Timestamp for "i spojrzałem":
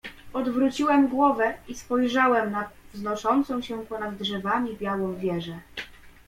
1.67-2.51